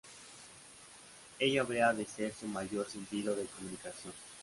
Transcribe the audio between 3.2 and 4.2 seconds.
de comunicación.